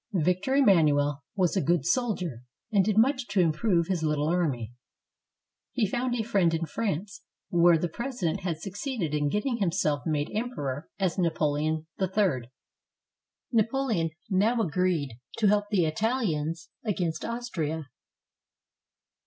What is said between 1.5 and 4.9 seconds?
a good sol dier and did much to improve his httle army.